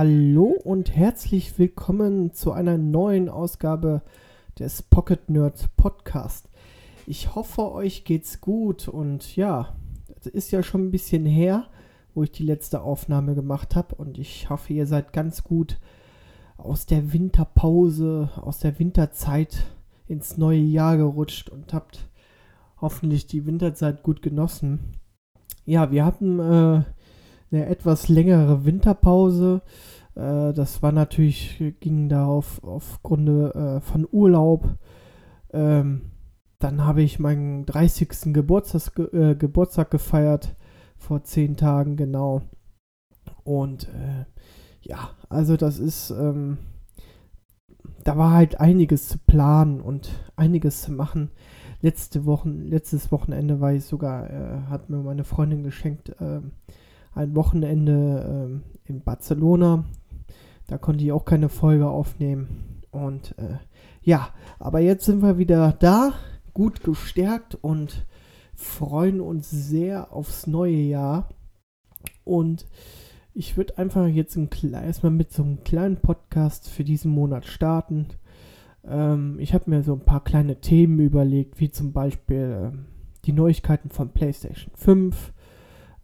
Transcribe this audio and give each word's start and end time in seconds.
Hallo 0.00 0.54
und 0.62 0.94
herzlich 0.94 1.58
willkommen 1.58 2.32
zu 2.32 2.52
einer 2.52 2.78
neuen 2.78 3.28
Ausgabe 3.28 4.02
des 4.56 4.80
Pocket 4.80 5.28
Nerds 5.28 5.66
Podcast. 5.76 6.48
Ich 7.04 7.34
hoffe, 7.34 7.72
euch 7.72 8.04
geht's 8.04 8.40
gut 8.40 8.86
und 8.86 9.34
ja, 9.34 9.74
es 10.16 10.28
ist 10.28 10.52
ja 10.52 10.62
schon 10.62 10.84
ein 10.84 10.90
bisschen 10.92 11.26
her, 11.26 11.66
wo 12.14 12.22
ich 12.22 12.30
die 12.30 12.44
letzte 12.44 12.82
Aufnahme 12.82 13.34
gemacht 13.34 13.74
habe 13.74 13.96
und 13.96 14.18
ich 14.18 14.48
hoffe, 14.48 14.72
ihr 14.72 14.86
seid 14.86 15.12
ganz 15.12 15.42
gut 15.42 15.80
aus 16.58 16.86
der 16.86 17.12
Winterpause, 17.12 18.30
aus 18.36 18.60
der 18.60 18.78
Winterzeit 18.78 19.64
ins 20.06 20.36
neue 20.36 20.60
Jahr 20.60 20.96
gerutscht 20.96 21.50
und 21.50 21.74
habt 21.74 22.08
hoffentlich 22.80 23.26
die 23.26 23.46
Winterzeit 23.46 24.04
gut 24.04 24.22
genossen. 24.22 24.92
Ja, 25.64 25.90
wir 25.90 26.04
hatten 26.04 26.38
äh, 26.38 26.84
eine 27.50 27.66
etwas 27.66 28.08
längere 28.08 28.64
Winterpause. 28.64 29.62
Äh, 30.14 30.52
das 30.52 30.82
war 30.82 30.92
natürlich, 30.92 31.62
ging 31.80 32.08
da 32.08 32.26
auf, 32.26 32.62
aufgrund 32.62 33.28
äh, 33.28 33.80
von 33.80 34.06
Urlaub. 34.10 34.68
Ähm, 35.52 36.12
dann 36.58 36.84
habe 36.84 37.02
ich 37.02 37.18
meinen 37.18 37.66
30. 37.66 38.32
Geburtstag, 38.32 38.98
äh, 39.12 39.36
Geburtstag 39.36 39.90
gefeiert, 39.90 40.56
vor 40.96 41.22
zehn 41.22 41.56
Tagen 41.56 41.96
genau. 41.96 42.42
Und 43.44 43.84
äh, 43.88 44.24
ja, 44.82 45.10
also 45.28 45.56
das 45.56 45.78
ist, 45.78 46.10
ähm, 46.10 46.58
da 48.04 48.16
war 48.16 48.32
halt 48.32 48.60
einiges 48.60 49.08
zu 49.08 49.18
planen 49.18 49.80
und 49.80 50.10
einiges 50.36 50.82
zu 50.82 50.92
machen. 50.92 51.30
Letzte 51.80 52.24
Wochen, 52.26 52.62
letztes 52.66 53.12
Wochenende 53.12 53.60
war 53.60 53.72
ich 53.72 53.84
sogar, 53.84 54.28
äh, 54.28 54.62
hat 54.68 54.90
mir 54.90 54.98
meine 54.98 55.24
Freundin 55.24 55.62
geschenkt, 55.62 56.08
äh, 56.20 56.40
ein 57.18 57.34
Wochenende 57.34 58.62
äh, 58.86 58.90
in 58.90 59.02
Barcelona. 59.02 59.84
Da 60.68 60.78
konnte 60.78 61.04
ich 61.04 61.12
auch 61.12 61.24
keine 61.24 61.48
Folge 61.48 61.88
aufnehmen. 61.88 62.82
Und 62.90 63.36
äh, 63.38 63.58
ja, 64.02 64.28
aber 64.58 64.80
jetzt 64.80 65.04
sind 65.04 65.20
wir 65.20 65.36
wieder 65.36 65.72
da, 65.72 66.12
gut 66.54 66.82
gestärkt 66.82 67.56
und 67.56 68.06
freuen 68.54 69.20
uns 69.20 69.50
sehr 69.50 70.12
aufs 70.12 70.46
neue 70.46 70.76
Jahr. 70.76 71.28
Und 72.24 72.66
ich 73.34 73.56
würde 73.56 73.78
einfach 73.78 74.06
jetzt 74.06 74.36
ein, 74.36 74.48
erstmal 74.72 75.12
mit 75.12 75.32
so 75.32 75.42
einem 75.42 75.64
kleinen 75.64 75.96
Podcast 75.96 76.68
für 76.68 76.84
diesen 76.84 77.10
Monat 77.10 77.46
starten. 77.46 78.06
Ähm, 78.84 79.38
ich 79.40 79.54
habe 79.54 79.70
mir 79.70 79.82
so 79.82 79.94
ein 79.94 80.04
paar 80.04 80.22
kleine 80.22 80.60
Themen 80.60 81.00
überlegt, 81.00 81.58
wie 81.60 81.70
zum 81.70 81.92
Beispiel 81.92 82.72
äh, 82.72 82.78
die 83.24 83.32
Neuigkeiten 83.32 83.90
von 83.90 84.10
PlayStation 84.10 84.72
5, 84.74 85.14
äh, 85.16 85.37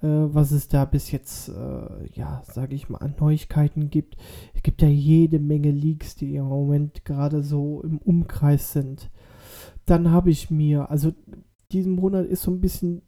was 0.07 0.51
es 0.51 0.69
da 0.69 0.85
bis 0.85 1.11
jetzt, 1.11 1.49
äh, 1.49 2.09
ja, 2.15 2.43
sage 2.45 2.75
ich 2.75 2.89
mal, 2.89 2.99
an 2.99 3.15
Neuigkeiten 3.19 3.91
gibt. 3.91 4.17
Es 4.55 4.63
gibt 4.63 4.83
ja 4.83 4.89
jede 4.89 5.39
Menge 5.39 5.71
Leaks, 5.71 6.17
die 6.17 6.37
im 6.37 6.47
Moment 6.47 7.05
gerade 7.05 7.43
so 7.43 7.83
im 7.83 7.99
Umkreis 7.99 8.73
sind. 8.73 9.11
Dann 9.87 10.11
habe 10.11 10.31
ich 10.31 10.51
mir, 10.51 10.91
also 10.91 11.13
diesen 11.73 11.93
Monat 11.93 12.27
ist 12.27 12.43
so 12.43 12.51
ein 12.51 12.61
bisschen 12.61 13.03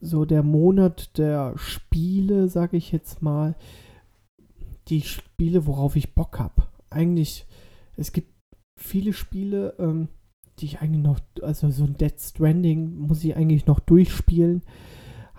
so 0.00 0.24
der 0.24 0.42
Monat 0.42 1.16
der 1.16 1.54
Spiele, 1.56 2.48
sage 2.48 2.76
ich 2.76 2.92
jetzt 2.92 3.22
mal. 3.22 3.54
Die 4.88 5.02
Spiele, 5.02 5.66
worauf 5.66 5.96
ich 5.96 6.14
Bock 6.14 6.38
habe. 6.38 6.64
Eigentlich, 6.90 7.46
es 7.96 8.12
gibt 8.12 8.32
viele 8.76 9.12
Spiele, 9.12 9.74
ähm, 9.78 10.08
die 10.58 10.66
ich 10.66 10.80
eigentlich 10.80 11.02
noch, 11.02 11.20
also 11.40 11.70
so 11.70 11.84
ein 11.84 11.96
Dead 11.96 12.14
Stranding 12.18 12.96
muss 12.98 13.24
ich 13.24 13.36
eigentlich 13.36 13.66
noch 13.66 13.80
durchspielen. 13.80 14.62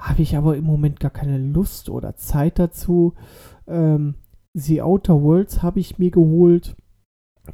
Habe 0.04 0.22
ich 0.22 0.36
aber 0.36 0.58
im 0.58 0.66
Moment 0.66 1.00
gar 1.00 1.12
keine 1.12 1.38
Lust 1.38 1.90
oder 1.90 2.18
Zeit 2.18 2.60
dazu. 2.60 3.14
Ähm, 3.68 4.16
The 4.54 4.82
Outer 4.82 5.22
Worlds 5.22 5.64
habe 5.64 5.80
ich 5.80 5.98
mir 5.98 6.12
geholt. 6.12 6.76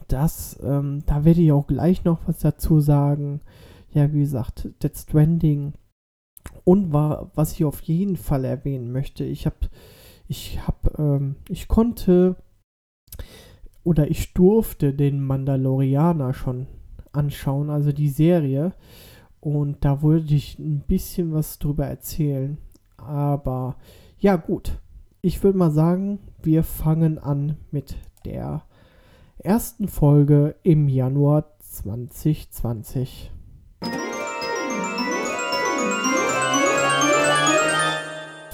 Das, 0.08 0.60
ähm, 0.64 1.04
da 1.06 1.26
werde 1.26 1.42
ich 1.42 1.52
auch 1.52 1.68
gleich 1.68 2.04
noch 2.06 2.28
was 2.28 2.40
dazu 2.40 2.80
sagen. 2.80 3.42
Ja, 3.94 4.12
wie 4.12 4.22
gesagt, 4.22 4.68
Dead 4.82 4.98
Stranding 4.98 5.74
und 6.64 6.92
war, 6.92 7.30
was 7.36 7.54
ich 7.54 7.66
auf 7.66 7.82
jeden 7.82 8.16
Fall 8.16 8.46
erwähnen 8.46 8.92
möchte, 8.92 9.24
ich 9.24 9.46
habe, 9.46 9.70
ich 10.28 10.66
habe, 10.66 10.92
ähm, 10.98 11.36
ich 11.50 11.68
konnte 11.68 12.36
oder 13.84 14.10
ich 14.10 14.34
durfte 14.34 14.92
den 14.96 15.24
Mandalorianer 15.24 16.34
schon 16.34 16.66
anschauen, 17.12 17.70
also 17.70 17.92
die 17.92 18.10
Serie. 18.10 18.74
Und 19.42 19.86
da 19.86 20.02
wollte 20.02 20.34
ich 20.36 20.60
ein 20.60 20.82
bisschen 20.82 21.34
was 21.34 21.60
drüber 21.60 21.86
erzählen. 21.86 22.58
Aber 22.98 23.78
ja, 24.18 24.36
gut. 24.36 24.80
Ich 25.22 25.44
würde 25.44 25.58
mal 25.58 25.72
sagen, 25.72 26.20
wir 26.42 26.64
fangen 26.64 27.20
an 27.20 27.58
mit 27.72 27.98
der 28.26 28.64
ersten 29.38 29.88
Folge 29.88 30.56
im 30.64 30.88
Januar 30.88 31.58
2020. 31.60 33.32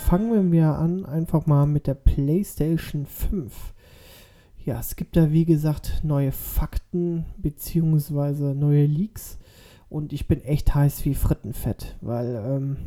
fangen 0.06 0.51
wir 0.51 0.78
an 0.78 1.03
einfach 1.03 1.47
mal 1.47 1.66
mit 1.66 1.88
der 1.88 1.95
PlayStation 1.95 3.07
5. 3.07 3.74
Ja, 4.63 4.79
es 4.79 4.95
gibt 4.95 5.16
da 5.18 5.31
wie 5.31 5.45
gesagt 5.45 6.01
neue 6.03 6.31
Fakten 6.31 7.25
bzw. 7.38 8.53
neue 8.53 8.85
Leaks 8.85 9.40
und 9.95 10.11
ich 10.11 10.28
bin 10.28 10.41
echt 10.41 10.75
heiß 10.75 11.06
wie 11.06 11.16
Frittenfett, 11.16 11.95
weil 12.01 12.35
ähm, 12.45 12.78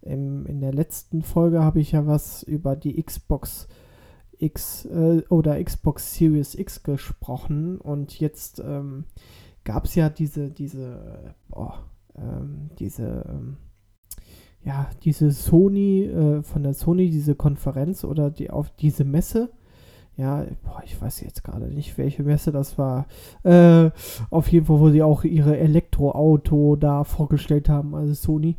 im, 0.00 0.46
in 0.46 0.62
der 0.62 0.72
letzten 0.72 1.20
Folge 1.20 1.62
habe 1.62 1.80
ich 1.80 1.92
ja 1.92 2.06
was 2.06 2.42
über 2.42 2.76
die 2.76 3.02
Xbox 3.02 3.68
X 4.38 4.86
äh, 4.86 5.22
oder 5.28 5.62
Xbox 5.62 6.14
Series 6.14 6.54
X 6.54 6.82
gesprochen 6.82 7.76
und 7.76 8.18
jetzt 8.20 8.62
ähm, 8.64 9.04
gab 9.64 9.84
es 9.84 9.96
ja 9.96 10.08
diese, 10.08 10.50
diese, 10.50 11.34
oh, 11.52 11.74
ähm, 12.16 12.70
diese 12.78 13.26
ähm, 13.28 13.58
ja, 14.64 14.88
diese 15.04 15.32
Sony, 15.32 16.04
äh, 16.04 16.42
von 16.42 16.62
der 16.62 16.72
Sony, 16.72 17.10
diese 17.10 17.34
Konferenz 17.34 18.02
oder 18.02 18.30
die 18.30 18.48
auf 18.48 18.70
diese 18.70 19.04
Messe. 19.04 19.50
Ja, 20.16 20.46
boah, 20.64 20.82
ich 20.84 21.00
weiß 21.00 21.20
jetzt 21.20 21.44
gerade 21.44 21.66
nicht, 21.66 21.98
welche 21.98 22.22
Messe 22.22 22.50
das 22.50 22.78
war. 22.78 23.06
Äh, 23.42 23.90
auf 24.30 24.48
jeden 24.48 24.66
Fall, 24.66 24.80
wo 24.80 24.88
sie 24.90 25.02
auch 25.02 25.24
ihre 25.24 25.58
Elektroauto 25.58 26.76
da 26.76 27.04
vorgestellt 27.04 27.68
haben, 27.68 27.94
also 27.94 28.14
Sony. 28.14 28.56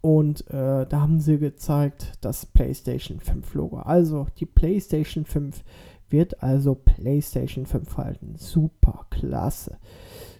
Und 0.00 0.46
äh, 0.50 0.86
da 0.86 1.00
haben 1.00 1.20
sie 1.20 1.38
gezeigt 1.38 2.18
das 2.20 2.46
PlayStation 2.46 3.18
5 3.20 3.54
Logo. 3.54 3.78
Also 3.78 4.26
die 4.38 4.46
PlayStation 4.46 5.24
5 5.24 5.64
wird 6.10 6.42
also 6.42 6.74
PlayStation 6.74 7.66
5 7.66 7.96
halten. 7.96 8.34
Super, 8.36 9.06
klasse. 9.10 9.78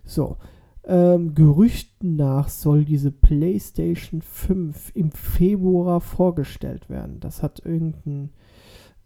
So, 0.05 0.37
ähm, 0.85 1.35
Gerüchten 1.35 2.17
nach 2.17 2.49
soll 2.49 2.85
diese 2.85 3.11
PlayStation 3.11 4.23
5 4.23 4.93
im 4.95 5.11
Februar 5.11 6.01
vorgestellt 6.01 6.89
werden. 6.89 7.21
Das 7.21 7.43
hat 7.43 7.61
irgendein, 7.65 8.31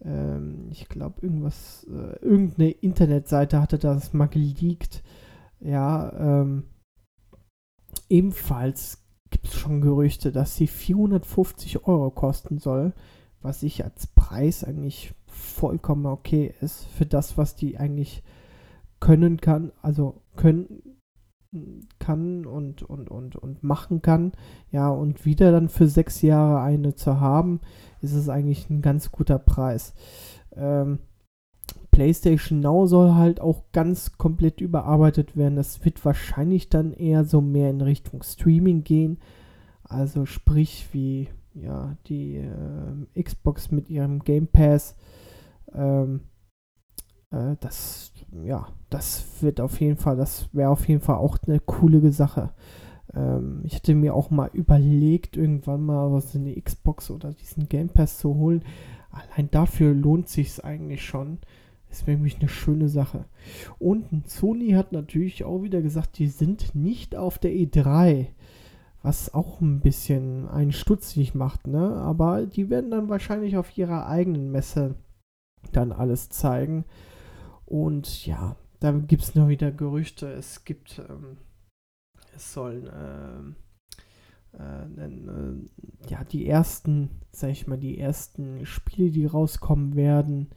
ähm, 0.04 0.68
ich 0.70 0.88
glaube, 0.88 1.20
irgendwas, 1.22 1.86
äh, 1.90 2.18
irgendeine 2.24 2.70
Internetseite 2.70 3.60
hatte 3.60 3.78
das 3.78 4.12
mal 4.12 4.26
geleakt. 4.26 5.02
Ja, 5.60 6.12
ähm, 6.18 6.64
ebenfalls 8.08 8.98
gibt 9.30 9.46
es 9.46 9.54
schon 9.54 9.80
Gerüchte, 9.80 10.32
dass 10.32 10.56
sie 10.56 10.66
450 10.66 11.86
Euro 11.86 12.10
kosten 12.10 12.58
soll, 12.58 12.92
was 13.41 13.62
ich 13.62 13.84
als 13.84 14.06
Preis 14.08 14.64
eigentlich 14.64 15.14
vollkommen 15.26 16.06
okay 16.06 16.54
ist 16.60 16.86
für 16.86 17.06
das, 17.06 17.38
was 17.38 17.56
die 17.56 17.78
eigentlich 17.78 18.22
können 19.00 19.41
kann, 19.41 19.72
also 19.82 20.22
können 20.36 20.91
kann 21.99 22.47
und, 22.47 22.83
und, 22.83 23.10
und, 23.10 23.37
und 23.37 23.63
machen 23.63 24.03
kann. 24.03 24.33
Ja, 24.71 24.89
und 24.89 25.25
wieder 25.25 25.53
dann 25.53 25.69
für 25.69 25.87
sechs 25.87 26.22
Jahre 26.22 26.60
eine 26.63 26.95
zu 26.95 27.21
haben, 27.21 27.60
ist 28.01 28.15
es 28.15 28.28
eigentlich 28.28 28.71
ein 28.71 28.83
ganz 28.83 29.13
guter 29.13 29.39
Preis. 29.39 29.95
Ähm, 30.57 30.99
PlayStation 31.91 32.60
Now 32.60 32.87
soll 32.87 33.15
halt 33.15 33.41
auch 33.41 33.65
ganz 33.72 34.16
komplett 34.16 34.60
überarbeitet 34.60 35.37
werden. 35.37 35.57
Das 35.57 35.84
wird 35.84 36.03
wahrscheinlich 36.04 36.71
dann 36.71 36.93
eher 36.93 37.25
so 37.25 37.41
mehr 37.41 37.71
in 37.71 37.83
Richtung 37.83 38.22
Streaming 38.22 38.83
gehen. 38.83 39.19
Also 39.84 40.25
sprich 40.25 40.89
wie 40.93 41.28
ja 41.54 41.97
die 42.07 42.37
äh, 42.37 43.22
Xbox 43.22 43.71
mit 43.71 43.91
ihrem 43.91 44.21
Game 44.21 44.47
Pass. 44.47 44.97
Ähm, 45.75 46.21
äh, 47.32 47.56
das 47.60 48.12
ja, 48.44 48.66
das 48.88 49.24
wird 49.40 49.60
auf 49.60 49.80
jeden 49.80 49.96
Fall, 49.96 50.16
das 50.16 50.48
wäre 50.52 50.70
auf 50.70 50.88
jeden 50.88 51.00
Fall 51.00 51.16
auch 51.16 51.38
eine 51.46 51.60
coole 51.60 52.12
Sache. 52.12 52.50
Ähm, 53.14 53.60
ich 53.64 53.74
hätte 53.74 53.94
mir 53.94 54.14
auch 54.14 54.30
mal 54.30 54.50
überlegt, 54.52 55.36
irgendwann 55.36 55.82
mal 55.82 56.12
was 56.12 56.34
in 56.34 56.44
die 56.44 56.60
Xbox 56.60 57.10
oder 57.10 57.32
diesen 57.32 57.68
Game 57.68 57.90
Pass 57.90 58.18
zu 58.18 58.34
holen. 58.34 58.64
Allein 59.10 59.50
dafür 59.50 59.92
lohnt 59.92 60.28
sich 60.28 60.48
es 60.48 60.60
eigentlich 60.60 61.04
schon. 61.04 61.38
Wäre 62.06 62.16
nämlich 62.16 62.38
eine 62.40 62.48
schöne 62.48 62.88
Sache. 62.88 63.26
Und 63.78 64.06
Sony 64.26 64.70
hat 64.70 64.92
natürlich 64.92 65.44
auch 65.44 65.62
wieder 65.62 65.82
gesagt, 65.82 66.16
die 66.16 66.28
sind 66.28 66.74
nicht 66.74 67.14
auf 67.14 67.38
der 67.38 67.50
E3. 67.50 68.28
Was 69.02 69.34
auch 69.34 69.60
ein 69.60 69.80
bisschen 69.80 70.48
einen 70.48 70.72
stutzig 70.72 71.34
macht, 71.34 71.66
ne? 71.66 71.96
Aber 71.96 72.46
die 72.46 72.70
werden 72.70 72.90
dann 72.90 73.10
wahrscheinlich 73.10 73.58
auf 73.58 73.76
ihrer 73.76 74.06
eigenen 74.06 74.50
Messe 74.50 74.94
dann 75.72 75.92
alles 75.92 76.30
zeigen. 76.30 76.86
Und 77.72 78.27
ja, 78.27 78.54
da 78.80 78.92
gibt 78.92 79.22
es 79.22 79.34
noch 79.34 79.48
wieder 79.48 79.72
Gerüchte. 79.72 80.30
Es 80.30 80.66
gibt, 80.66 80.98
ähm, 81.09 81.39
es 82.36 82.53
sollen 82.53 82.86
äh, 82.86 84.59
äh, 84.63 85.07
äh, 85.07 86.10
ja 86.10 86.22
die 86.24 86.47
ersten, 86.47 87.09
sag 87.30 87.48
ich 87.48 87.66
mal, 87.66 87.78
die 87.78 87.98
ersten 87.98 88.66
Spiele, 88.66 89.10
die 89.10 89.24
rauskommen 89.24 89.97
werden. 89.97 90.51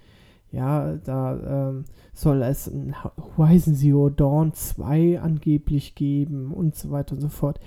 Ja, 0.52 0.98
da 0.98 1.70
ähm, 1.70 1.86
soll 2.14 2.42
es 2.42 2.68
ein 2.68 2.94
Horizon 3.38 3.76
Zero 3.76 4.10
Dawn 4.10 4.54
2 4.54 5.22
angeblich 5.22 5.96
geben 5.96 6.52
und 6.52 6.76
so 6.76 6.92
weiter 6.92 7.16
und 7.16 7.22
so 7.22 7.30
fort. 7.30 7.62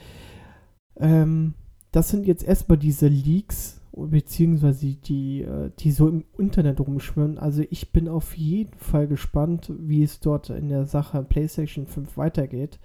Ähm, 0.96 1.54
das 1.90 2.10
sind 2.10 2.26
jetzt 2.26 2.44
erstmal 2.44 2.76
diese 2.76 3.08
Leaks, 3.08 3.77
beziehungsweise 4.06 4.94
die, 4.94 5.42
äh, 5.42 5.70
die 5.78 5.90
so 5.90 6.08
im 6.08 6.24
Internet 6.38 6.80
rumschwimmen. 6.80 7.38
Also 7.38 7.62
ich 7.70 7.92
bin 7.92 8.08
auf 8.08 8.36
jeden 8.36 8.78
Fall 8.78 9.08
gespannt, 9.08 9.72
wie 9.78 10.02
es 10.02 10.20
dort 10.20 10.50
in 10.50 10.68
der 10.68 10.86
Sache 10.86 11.22
PlayStation 11.22 11.86
5 11.86 12.16
weitergeht. 12.16 12.78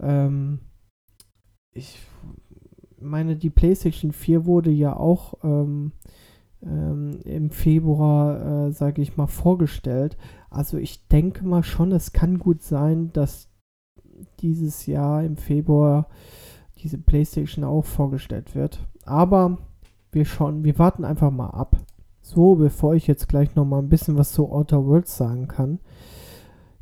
Ähm, 0.00 0.60
ich 1.72 1.98
meine, 3.00 3.36
die 3.36 3.50
PlayStation 3.50 4.12
4 4.12 4.46
wurde 4.46 4.70
ja 4.70 4.96
auch 4.96 5.34
ähm, 5.42 5.92
ähm, 6.62 7.18
im 7.24 7.50
Februar, 7.50 8.68
äh, 8.68 8.72
sage 8.72 9.02
ich 9.02 9.16
mal, 9.16 9.26
vorgestellt. 9.26 10.16
Also 10.50 10.76
ich 10.78 11.08
denke 11.08 11.44
mal 11.44 11.62
schon, 11.62 11.92
es 11.92 12.12
kann 12.12 12.38
gut 12.38 12.62
sein, 12.62 13.12
dass 13.12 13.48
dieses 14.40 14.86
Jahr 14.86 15.24
im 15.24 15.36
Februar 15.36 16.08
diese 16.78 16.98
PlayStation 16.98 17.64
auch 17.64 17.84
vorgestellt 17.84 18.54
wird. 18.54 18.86
Aber 19.04 19.58
wir 20.12 20.24
schauen, 20.24 20.62
wir 20.64 20.78
warten 20.78 21.04
einfach 21.04 21.30
mal 21.30 21.50
ab. 21.50 21.76
So, 22.20 22.54
bevor 22.54 22.94
ich 22.94 23.06
jetzt 23.06 23.28
gleich 23.28 23.56
noch 23.56 23.64
mal 23.64 23.78
ein 23.78 23.88
bisschen 23.88 24.16
was 24.16 24.32
zu 24.32 24.50
Outer 24.52 24.86
Worlds 24.86 25.16
sagen 25.16 25.48
kann. 25.48 25.80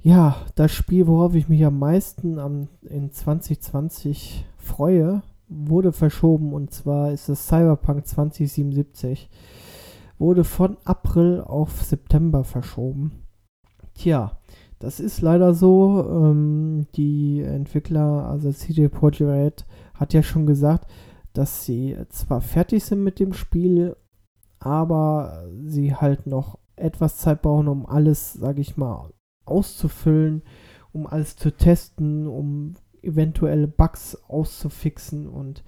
Ja, 0.03 0.37
das 0.55 0.73
Spiel, 0.73 1.07
worauf 1.07 1.35
ich 1.35 1.49
mich 1.49 1.65
am 1.65 1.79
meisten 1.79 2.39
am, 2.39 2.69
in 2.83 3.11
2020 3.11 4.47
freue, 4.57 5.23
wurde 5.49 5.93
verschoben 5.93 6.53
und 6.53 6.73
zwar 6.73 7.13
ist 7.13 7.29
es 7.29 7.47
Cyberpunk 7.47 8.07
2077. 8.07 9.31
Wurde 10.19 10.45
von 10.45 10.77
April 10.85 11.41
auf 11.41 11.83
September 11.83 12.45
verschoben. 12.45 13.13
Tja, 13.95 14.39
das 14.79 15.01
ist 15.01 15.21
leider 15.21 15.55
so. 15.55 16.07
Ähm, 16.11 16.87
die 16.95 17.43
Entwickler, 17.43 18.27
also 18.27 18.53
CD 18.53 18.89
Projekt 18.89 19.23
Red, 19.23 19.67
hat 19.95 20.13
ja 20.15 20.23
schon 20.23 20.47
gesagt, 20.47 20.87
dass 21.33 21.65
sie 21.65 21.97
zwar 22.09 22.41
fertig 22.41 22.85
sind 22.85 23.03
mit 23.03 23.21
dem 23.21 23.33
Spiel, 23.33 23.97
aber 24.59 25.49
sie 25.65 25.95
halt 25.95 26.27
noch 26.27 26.59
etwas 26.77 27.19
Zeit 27.19 27.43
brauchen, 27.43 27.69
um 27.69 27.87
alles, 27.87 28.33
sage 28.35 28.61
ich 28.61 28.77
mal, 28.77 29.13
auszufüllen, 29.45 30.43
um 30.93 31.07
alles 31.07 31.37
zu 31.37 31.51
testen, 31.51 32.27
um 32.27 32.75
eventuelle 33.03 33.69
Bugs 33.69 34.17
auszufixen. 34.29 35.29
Und 35.29 35.63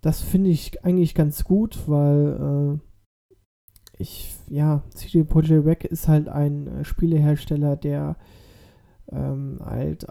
das 0.00 0.20
finde 0.20 0.50
ich 0.50 0.84
eigentlich 0.84 1.14
ganz 1.14 1.44
gut, 1.44 1.88
weil 1.88 2.78
äh, 2.78 3.98
ich, 3.98 4.34
ja, 4.48 4.82
CD 4.90 5.24
Projekt 5.24 5.66
Red 5.66 5.84
ist 5.84 6.08
halt 6.08 6.28
ein 6.28 6.66
äh, 6.66 6.84
Spielehersteller, 6.84 7.76
der 7.76 8.16
ähm, 9.12 9.58
halt, 9.64 10.06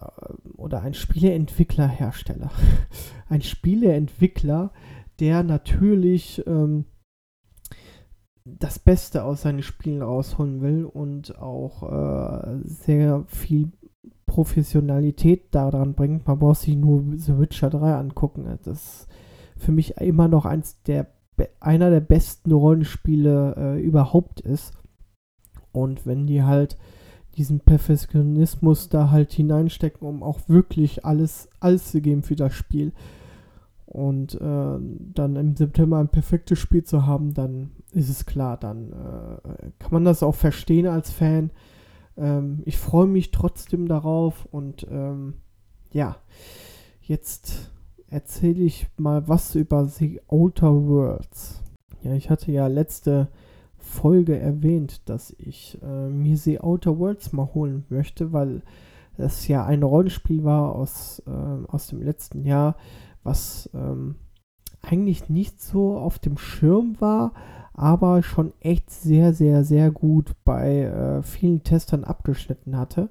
oder 0.57 0.81
ein 0.81 0.93
Spieleentwicklerhersteller. 0.93 2.51
ein 3.29 3.41
Spieleentwickler, 3.41 4.71
der 5.19 5.43
natürlich 5.43 6.45
ähm, 6.47 6.85
das 8.45 8.79
Beste 8.79 9.23
aus 9.23 9.41
seinen 9.41 9.63
Spielen 9.63 10.01
rausholen 10.01 10.61
will 10.61 10.85
und 10.85 11.37
auch 11.39 11.83
äh, 11.83 12.59
sehr 12.63 13.23
viel 13.27 13.71
Professionalität 14.27 15.53
daran 15.53 15.93
bringt. 15.93 16.27
Man 16.27 16.39
braucht 16.39 16.59
sich 16.59 16.75
nur 16.75 17.03
The 17.15 17.39
Witcher 17.39 17.69
3 17.69 17.95
angucken. 17.95 18.45
Das 18.63 18.67
ist 18.67 19.07
für 19.57 19.71
mich 19.71 19.97
immer 19.97 20.27
noch 20.27 20.45
eins 20.45 20.81
der 20.83 21.07
einer 21.59 21.89
der 21.89 21.99
besten 21.99 22.51
Rollenspiele 22.51 23.55
äh, 23.57 23.81
überhaupt 23.81 24.39
ist. 24.39 24.73
Und 25.71 26.05
wenn 26.05 26.27
die 26.27 26.43
halt 26.43 26.77
diesen 27.37 27.59
Perfektionismus 27.59 28.89
da 28.89 29.11
halt 29.11 29.31
hineinstecken, 29.33 30.07
um 30.07 30.23
auch 30.23 30.39
wirklich 30.47 31.05
alles, 31.05 31.49
alles 31.59 31.91
zu 31.91 32.01
geben 32.01 32.23
für 32.23 32.35
das 32.35 32.53
Spiel. 32.53 32.93
Und 33.85 34.35
äh, 34.35 34.77
dann 35.13 35.35
im 35.35 35.55
September 35.55 35.99
ein 35.99 36.09
perfektes 36.09 36.59
Spiel 36.59 36.83
zu 36.83 37.05
haben, 37.05 37.33
dann 37.33 37.71
ist 37.91 38.09
es 38.09 38.25
klar, 38.25 38.57
dann 38.57 38.91
äh, 38.91 39.69
kann 39.79 39.91
man 39.91 40.05
das 40.05 40.23
auch 40.23 40.35
verstehen 40.35 40.87
als 40.87 41.11
Fan. 41.11 41.51
Ähm, 42.17 42.61
ich 42.65 42.77
freue 42.77 43.07
mich 43.07 43.31
trotzdem 43.31 43.87
darauf 43.87 44.45
und 44.51 44.85
ähm, 44.89 45.35
ja, 45.91 46.17
jetzt 47.01 47.71
erzähle 48.09 48.63
ich 48.63 48.87
mal 48.97 49.27
was 49.27 49.55
über 49.55 49.85
The 49.85 50.19
Outer 50.27 50.87
Worlds. 50.87 51.61
Ja, 52.01 52.13
ich 52.13 52.29
hatte 52.29 52.51
ja 52.51 52.67
letzte 52.67 53.29
Folge 53.85 54.37
erwähnt, 54.37 55.07
dass 55.07 55.35
ich 55.37 55.79
äh, 55.81 56.09
mir 56.09 56.37
The 56.37 56.59
Outer 56.59 56.97
Worlds 56.99 57.31
mal 57.31 57.53
holen 57.53 57.85
möchte, 57.89 58.33
weil 58.33 58.61
es 59.17 59.47
ja 59.47 59.65
ein 59.65 59.83
Rollenspiel 59.83 60.43
war 60.43 60.75
aus, 60.75 61.21
äh, 61.27 61.31
aus 61.67 61.87
dem 61.87 62.01
letzten 62.01 62.43
Jahr, 62.43 62.75
was 63.23 63.69
ähm, 63.73 64.15
eigentlich 64.81 65.29
nicht 65.29 65.61
so 65.61 65.97
auf 65.97 66.19
dem 66.19 66.37
Schirm 66.37 66.97
war, 66.99 67.33
aber 67.73 68.23
schon 68.23 68.53
echt 68.59 68.89
sehr, 68.89 69.33
sehr, 69.33 69.63
sehr 69.63 69.91
gut 69.91 70.31
bei 70.43 70.81
äh, 70.81 71.23
vielen 71.23 71.63
Testern 71.63 72.03
abgeschnitten 72.03 72.77
hatte. 72.77 73.09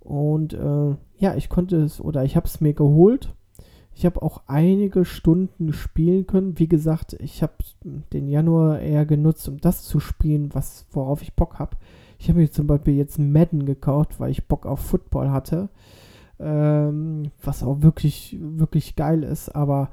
Und 0.00 0.54
äh, 0.54 0.94
ja, 1.18 1.34
ich 1.34 1.48
konnte 1.48 1.76
es 1.76 2.00
oder 2.00 2.24
ich 2.24 2.36
habe 2.36 2.46
es 2.46 2.60
mir 2.60 2.74
geholt 2.74 3.34
ich 3.96 4.04
habe 4.04 4.20
auch 4.20 4.42
einige 4.46 5.06
Stunden 5.06 5.72
spielen 5.72 6.26
können. 6.26 6.58
Wie 6.58 6.68
gesagt, 6.68 7.14
ich 7.14 7.42
habe 7.42 7.54
den 7.82 8.28
Januar 8.28 8.80
eher 8.80 9.06
genutzt, 9.06 9.48
um 9.48 9.58
das 9.58 9.84
zu 9.84 10.00
spielen, 10.00 10.50
was, 10.52 10.84
worauf 10.92 11.22
ich 11.22 11.32
Bock 11.32 11.58
habe. 11.58 11.78
Ich 12.18 12.28
habe 12.28 12.40
mir 12.40 12.50
zum 12.50 12.66
Beispiel 12.66 12.94
jetzt 12.94 13.18
Madden 13.18 13.64
gekauft, 13.64 14.20
weil 14.20 14.30
ich 14.30 14.46
Bock 14.46 14.66
auf 14.66 14.80
Football 14.80 15.30
hatte. 15.30 15.70
Ähm, 16.38 17.30
was 17.42 17.62
auch 17.62 17.80
wirklich, 17.80 18.36
wirklich 18.38 18.96
geil 18.96 19.22
ist, 19.22 19.48
aber 19.56 19.88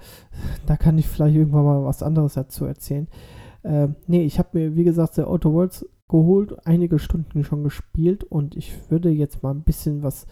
da 0.65 0.75
kann 0.75 0.97
ich 0.97 1.07
vielleicht 1.07 1.37
irgendwann 1.37 1.63
mal 1.63 1.85
was 1.85 2.03
anderes 2.03 2.33
dazu 2.33 2.65
erzählen. 2.65 3.07
Ähm, 3.63 3.95
nee, 4.07 4.25
ich 4.25 4.37
habe 4.37 4.49
mir, 4.51 4.75
wie 4.75 4.83
gesagt, 4.83 5.15
der 5.15 5.29
Auto 5.29 5.53
Worlds 5.53 5.87
geholt, 6.09 6.67
einige 6.67 6.99
Stunden 6.99 7.45
schon 7.45 7.63
gespielt 7.63 8.25
und 8.25 8.57
ich 8.57 8.91
würde 8.91 9.09
jetzt 9.09 9.43
mal 9.43 9.51
ein 9.51 9.63
bisschen 9.63 10.03
was 10.03 10.27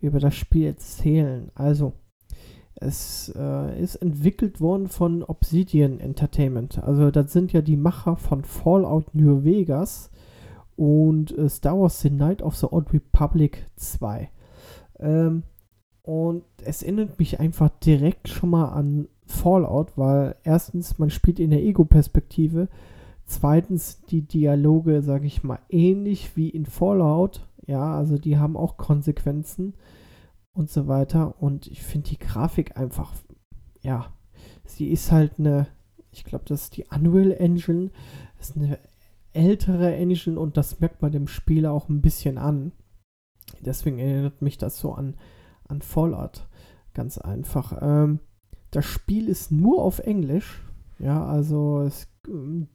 über 0.00 0.20
das 0.20 0.36
Spiel 0.36 0.66
erzählen. 0.66 1.50
Also, 1.56 1.94
es 2.76 3.32
äh, 3.36 3.82
ist 3.82 3.96
entwickelt 3.96 4.60
worden 4.60 4.88
von 4.88 5.22
Obsidian 5.22 5.98
Entertainment. 5.98 6.82
Also 6.82 7.10
das 7.10 7.32
sind 7.32 7.52
ja 7.52 7.62
die 7.62 7.76
Macher 7.76 8.16
von 8.16 8.44
Fallout 8.44 9.14
New 9.14 9.44
Vegas 9.44 10.10
und 10.76 11.36
äh, 11.36 11.48
Star 11.48 11.78
Wars 11.78 12.00
The 12.00 12.10
Night 12.10 12.42
of 12.42 12.54
the 12.56 12.66
Old 12.70 12.92
Republic 12.92 13.66
2. 13.76 14.30
Ähm, 14.98 15.42
und 16.02 16.44
es 16.62 16.82
erinnert 16.82 17.18
mich 17.18 17.40
einfach 17.40 17.70
direkt 17.80 18.28
schon 18.28 18.50
mal 18.50 18.68
an 18.68 19.08
Fallout, 19.24 19.96
weil 19.96 20.36
erstens, 20.44 20.98
man 20.98 21.10
spielt 21.10 21.40
in 21.40 21.50
der 21.50 21.62
Ego-Perspektive. 21.62 22.68
Zweitens, 23.24 24.02
die 24.02 24.22
Dialoge, 24.22 25.02
sage 25.02 25.26
ich 25.26 25.42
mal, 25.42 25.58
ähnlich 25.68 26.36
wie 26.36 26.50
in 26.50 26.66
Fallout. 26.66 27.40
Ja, 27.66 27.96
also 27.96 28.18
die 28.18 28.38
haben 28.38 28.56
auch 28.56 28.76
Konsequenzen 28.76 29.74
und 30.56 30.70
so 30.70 30.88
weiter. 30.88 31.40
Und 31.40 31.66
ich 31.66 31.82
finde 31.82 32.08
die 32.08 32.18
Grafik 32.18 32.76
einfach, 32.76 33.12
ja, 33.82 34.12
sie 34.64 34.88
ist 34.88 35.12
halt 35.12 35.38
eine, 35.38 35.68
ich 36.10 36.24
glaube, 36.24 36.44
das 36.46 36.64
ist 36.64 36.76
die 36.76 36.84
Unreal 36.84 37.32
Engine, 37.32 37.90
das 38.38 38.50
ist 38.50 38.56
eine 38.56 38.78
ältere 39.32 39.94
Engine 39.94 40.40
und 40.40 40.56
das 40.56 40.80
merkt 40.80 41.02
man 41.02 41.12
dem 41.12 41.28
Spieler 41.28 41.72
auch 41.72 41.88
ein 41.88 42.00
bisschen 42.00 42.38
an. 42.38 42.72
Deswegen 43.60 43.98
erinnert 43.98 44.42
mich 44.42 44.58
das 44.58 44.78
so 44.78 44.92
an, 44.92 45.14
an 45.68 45.82
Fallout. 45.82 46.48
Ganz 46.94 47.18
einfach. 47.18 47.78
Ähm, 47.80 48.20
das 48.70 48.86
Spiel 48.86 49.28
ist 49.28 49.52
nur 49.52 49.82
auf 49.82 49.98
Englisch. 49.98 50.62
Ja, 50.98 51.26
also 51.26 51.82
es, 51.82 52.08
ähm, 52.26 52.68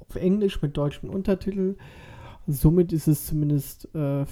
auf 0.00 0.16
Englisch 0.16 0.60
mit 0.60 0.76
deutschen 0.76 1.08
Untertiteln. 1.08 1.76
Somit 2.46 2.92
ist 2.92 3.06
es 3.06 3.26
zumindest 3.26 3.94
äh, 3.94 4.24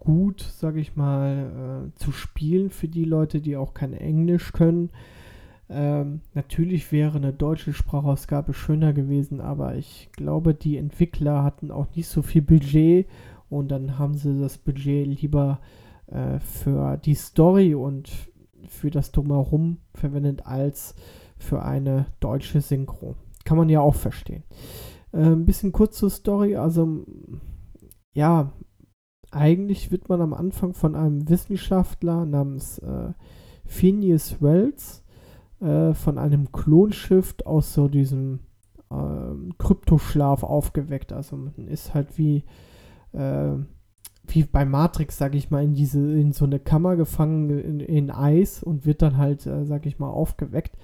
gut, 0.00 0.40
sage 0.40 0.80
ich 0.80 0.96
mal, 0.96 1.90
äh, 1.94 1.98
zu 1.98 2.12
spielen 2.12 2.70
für 2.70 2.88
die 2.88 3.04
Leute, 3.04 3.40
die 3.40 3.56
auch 3.56 3.74
kein 3.74 3.92
Englisch 3.92 4.52
können. 4.52 4.90
Ähm, 5.70 6.22
natürlich 6.34 6.90
wäre 6.92 7.18
eine 7.18 7.32
deutsche 7.32 7.72
Sprachausgabe 7.72 8.54
schöner 8.54 8.92
gewesen, 8.92 9.40
aber 9.40 9.76
ich 9.76 10.10
glaube, 10.12 10.54
die 10.54 10.78
Entwickler 10.78 11.44
hatten 11.44 11.70
auch 11.70 11.86
nicht 11.94 12.08
so 12.08 12.22
viel 12.22 12.42
Budget 12.42 13.06
und 13.50 13.68
dann 13.68 13.98
haben 13.98 14.14
sie 14.14 14.40
das 14.40 14.58
Budget 14.58 15.06
lieber 15.06 15.60
äh, 16.06 16.38
für 16.40 16.96
die 16.96 17.14
Story 17.14 17.74
und 17.74 18.10
für 18.66 18.90
das 18.90 19.12
Drumherum 19.12 19.78
verwendet 19.94 20.46
als 20.46 20.94
für 21.36 21.62
eine 21.62 22.06
deutsche 22.20 22.60
Synchro. 22.60 23.14
Kann 23.44 23.58
man 23.58 23.68
ja 23.68 23.80
auch 23.80 23.94
verstehen. 23.94 24.42
Äh, 25.12 25.18
ein 25.18 25.46
bisschen 25.46 25.72
kurz 25.72 25.98
zur 25.98 26.10
Story. 26.10 26.56
Also, 26.56 27.04
ja, 28.14 28.52
eigentlich 29.30 29.90
wird 29.90 30.08
man 30.08 30.20
am 30.20 30.34
Anfang 30.34 30.74
von 30.74 30.94
einem 30.94 31.28
Wissenschaftler 31.28 32.24
namens 32.24 32.78
äh, 32.78 33.12
Phineas 33.64 34.40
Wells 34.40 35.04
äh, 35.60 35.92
von 35.94 36.18
einem 36.18 36.52
Klonschiff 36.52 37.34
aus 37.44 37.74
so 37.74 37.88
diesem 37.88 38.40
äh, 38.90 39.54
Kryptoschlaf 39.58 40.42
aufgeweckt. 40.42 41.12
Also 41.12 41.36
man 41.36 41.68
ist 41.68 41.94
halt 41.94 42.16
wie, 42.16 42.44
äh, 43.12 43.52
wie 44.26 44.44
bei 44.44 44.64
Matrix, 44.64 45.18
sag 45.18 45.34
ich 45.34 45.50
mal, 45.50 45.64
in 45.64 45.74
diese, 45.74 46.00
in 46.00 46.32
so 46.32 46.44
eine 46.44 46.58
Kammer 46.58 46.96
gefangen 46.96 47.50
in, 47.50 47.80
in 47.80 48.10
Eis 48.10 48.62
und 48.62 48.86
wird 48.86 49.02
dann 49.02 49.16
halt, 49.16 49.46
äh, 49.46 49.64
sag 49.64 49.86
ich 49.86 49.98
mal, 49.98 50.10
aufgeweckt 50.10 50.76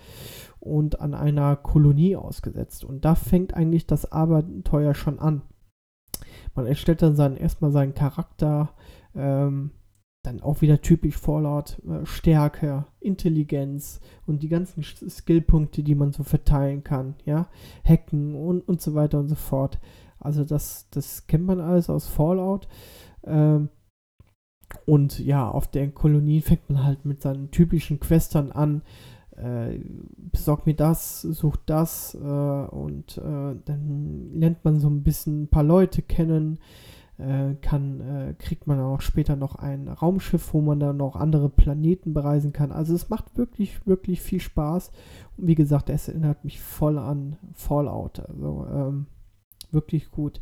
und 0.61 1.01
an 1.01 1.15
einer 1.15 1.57
Kolonie 1.57 2.17
ausgesetzt. 2.17 2.85
Und 2.85 3.05
da 3.05 3.15
fängt 3.15 3.55
eigentlich 3.55 3.87
das 3.87 4.11
Abenteuer 4.11 4.95
schon 4.95 5.19
an. 5.19 5.43
Man 6.55 6.67
erstellt 6.67 7.03
dann 7.03 7.17
seinen, 7.17 7.37
erstmal 7.37 7.73
seinen 7.73 7.95
Charakter, 7.95 8.71
ähm, 9.15 9.71
dann 10.23 10.41
auch 10.41 10.63
wieder 10.63 10.81
typisch 10.81 11.17
Fallout, 11.17 11.79
äh, 11.87 12.07
Stärke, 12.07 12.87
Intelligenz 13.01 14.01
und 14.27 14.43
die 14.43 14.49
ganzen 14.49 14.83
Skillpunkte, 14.83 15.83
die 15.83 15.95
man 15.95 16.13
so 16.13 16.23
verteilen 16.23 16.83
kann, 16.83 17.15
ja, 17.25 17.49
Hacken 17.85 18.35
und, 18.35 18.67
und 18.67 18.81
so 18.81 18.95
weiter 18.95 19.19
und 19.19 19.29
so 19.29 19.35
fort. 19.35 19.79
Also 20.19 20.45
das, 20.45 20.89
das 20.91 21.27
kennt 21.27 21.45
man 21.45 21.61
alles 21.61 21.91
aus 21.91 22.09
Fallout. 22.09 22.67
Ähm, 23.25 23.69
und 24.87 25.19
ja, 25.19 25.49
auf 25.49 25.69
der 25.69 25.91
Kolonie 25.91 26.41
fängt 26.41 26.69
man 26.71 26.85
halt 26.85 27.05
mit 27.05 27.23
seinen 27.23 27.51
typischen 27.51 28.01
Questern 28.01 28.51
an, 28.51 28.83
äh, 29.37 29.81
besorg 30.17 30.67
mir 30.67 30.75
das, 30.75 31.23
such 31.23 31.57
das 31.67 32.15
äh, 32.15 32.19
und 32.19 33.19
äh, 33.19 33.57
dann 33.65 34.31
lernt 34.33 34.65
man 34.65 34.79
so 34.79 34.89
ein 34.89 35.03
bisschen 35.03 35.45
ein 35.45 35.49
paar 35.49 35.65
Leute 35.65 36.03
kennen, 36.03 36.59
äh, 37.19 37.55
kann, 37.61 38.01
äh, 38.01 38.35
kriegt 38.39 38.67
man 38.67 38.81
auch 38.81 39.01
später 39.01 39.37
noch 39.37 39.57
ein 39.57 39.89
Raumschiff, 39.89 40.53
wo 40.53 40.61
man 40.61 40.81
dann 40.81 40.97
noch 40.97 41.17
andere 41.17 41.49
Planeten 41.49 42.13
bereisen 42.13 42.53
kann. 42.53 42.73
Also 42.73 42.95
es 42.95 43.09
macht 43.09 43.37
wirklich, 43.37 43.87
wirklich 43.87 44.21
viel 44.21 44.41
Spaß. 44.41 44.91
Und 45.37 45.47
wie 45.47 45.55
gesagt, 45.55 45.91
es 45.91 46.09
erinnert 46.09 46.45
mich 46.45 46.61
voll 46.61 46.99
an 46.99 47.37
Fallout. 47.53 48.21
Also 48.21 48.67
ähm, 48.73 49.07
wirklich 49.71 50.11
gut. 50.11 50.41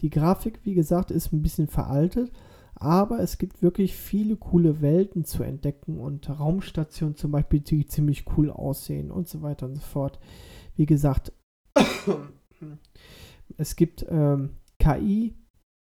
Die 0.00 0.10
Grafik, 0.10 0.60
wie 0.64 0.74
gesagt, 0.74 1.10
ist 1.10 1.32
ein 1.32 1.42
bisschen 1.42 1.68
veraltet, 1.68 2.30
aber 2.78 3.20
es 3.20 3.38
gibt 3.38 3.62
wirklich 3.62 3.96
viele 3.96 4.36
coole 4.36 4.82
Welten 4.82 5.24
zu 5.24 5.42
entdecken 5.42 5.98
und 5.98 6.28
Raumstationen 6.28 7.16
zum 7.16 7.32
Beispiel, 7.32 7.60
die 7.60 7.86
ziemlich 7.86 8.24
cool 8.36 8.50
aussehen 8.50 9.10
und 9.10 9.28
so 9.28 9.42
weiter 9.42 9.66
und 9.66 9.76
so 9.76 9.80
fort. 9.80 10.20
Wie 10.76 10.84
gesagt, 10.84 11.32
es 13.56 13.76
gibt 13.76 14.06
ähm, 14.10 14.50
KI, 14.78 15.34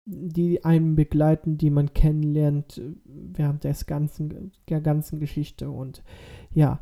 die 0.06 0.66
einen 0.66 0.96
begleiten, 0.96 1.58
die 1.58 1.70
man 1.70 1.94
kennenlernt 1.94 2.78
äh, 2.78 2.94
während 3.06 3.64
des 3.64 3.86
ganzen, 3.86 4.52
der 4.68 4.82
ganzen 4.82 5.20
Geschichte. 5.20 5.72
Und 5.72 6.04
ja, 6.54 6.82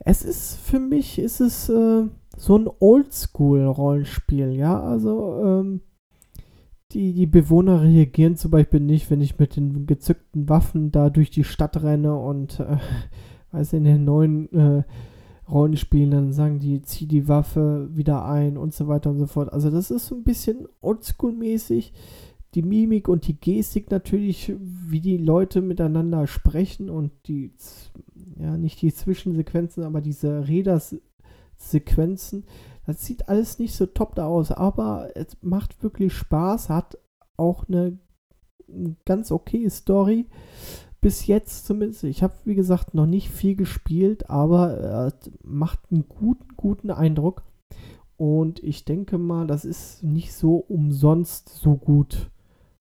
es 0.00 0.22
ist 0.22 0.56
für 0.56 0.80
mich, 0.80 1.20
ist 1.20 1.40
es 1.40 1.68
äh, 1.68 2.08
so 2.36 2.58
ein 2.58 2.68
Oldschool-Rollenspiel, 2.80 4.52
ja. 4.56 4.80
Also, 4.80 5.40
ähm, 5.44 5.80
die, 6.94 7.12
die 7.12 7.26
Bewohner 7.26 7.82
reagieren 7.82 8.36
zum 8.36 8.50
Beispiel 8.50 8.80
nicht, 8.80 9.10
wenn 9.10 9.20
ich 9.20 9.38
mit 9.38 9.56
den 9.56 9.86
gezückten 9.86 10.48
Waffen 10.48 10.92
da 10.92 11.10
durch 11.10 11.30
die 11.30 11.44
Stadt 11.44 11.82
renne 11.82 12.16
und 12.16 12.60
äh, 12.60 12.76
weiß 13.52 13.74
in 13.74 13.84
den 13.84 14.04
neuen 14.04 14.52
äh, 14.52 14.82
Rollenspielen, 15.50 16.10
dann 16.10 16.32
sagen 16.32 16.58
die, 16.58 16.82
zieh 16.82 17.06
die 17.06 17.28
Waffe 17.28 17.88
wieder 17.92 18.24
ein 18.24 18.56
und 18.56 18.72
so 18.74 18.88
weiter 18.88 19.10
und 19.10 19.18
so 19.18 19.26
fort. 19.26 19.52
Also 19.52 19.70
das 19.70 19.90
ist 19.90 20.06
so 20.06 20.14
ein 20.14 20.24
bisschen 20.24 20.66
oldschool-mäßig. 20.80 21.92
Die 22.54 22.62
Mimik 22.62 23.08
und 23.08 23.26
die 23.26 23.38
Gestik 23.38 23.90
natürlich, 23.90 24.52
wie 24.60 25.00
die 25.00 25.16
Leute 25.16 25.62
miteinander 25.62 26.26
sprechen 26.26 26.90
und 26.90 27.10
die, 27.26 27.50
ja, 28.38 28.56
nicht 28.56 28.80
die 28.82 28.92
Zwischensequenzen, 28.92 29.84
aber 29.84 30.02
diese 30.02 30.46
Rädersequenzen, 30.48 32.44
das 32.92 33.06
sieht 33.06 33.28
alles 33.28 33.58
nicht 33.58 33.74
so 33.74 33.86
top 33.86 34.14
da 34.14 34.26
aus, 34.26 34.52
aber 34.52 35.10
es 35.14 35.36
macht 35.40 35.82
wirklich 35.82 36.12
Spaß, 36.12 36.68
hat 36.68 36.98
auch 37.36 37.66
eine 37.68 37.98
ganz 39.04 39.32
okay 39.32 39.68
Story 39.70 40.26
bis 41.00 41.26
jetzt 41.26 41.66
zumindest. 41.66 42.04
Ich 42.04 42.22
habe, 42.22 42.34
wie 42.44 42.54
gesagt, 42.54 42.94
noch 42.94 43.06
nicht 43.06 43.30
viel 43.30 43.56
gespielt, 43.56 44.30
aber 44.30 45.08
äh, 45.08 45.30
macht 45.42 45.80
einen 45.90 46.08
guten, 46.08 46.54
guten 46.56 46.90
Eindruck. 46.90 47.42
Und 48.16 48.62
ich 48.62 48.84
denke 48.84 49.18
mal, 49.18 49.46
das 49.46 49.64
ist 49.64 50.04
nicht 50.04 50.32
so 50.32 50.56
umsonst 50.56 51.48
so 51.48 51.76
gut, 51.76 52.30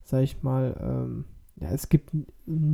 sag 0.03 0.21
ich 0.21 0.43
mal. 0.43 0.77
Ähm, 0.79 1.25
ja, 1.55 1.69
es 1.69 1.89
gibt 1.89 2.11